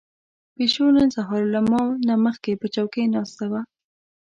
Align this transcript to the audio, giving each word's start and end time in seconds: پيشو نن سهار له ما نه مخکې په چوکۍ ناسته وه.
پيشو 0.55 0.85
نن 0.95 1.09
سهار 1.15 1.43
له 1.53 1.59
ما 1.71 1.83
نه 2.07 2.15
مخکې 2.25 2.51
په 2.61 2.67
چوکۍ 2.75 3.03
ناسته 3.15 3.45
وه. 3.51 3.61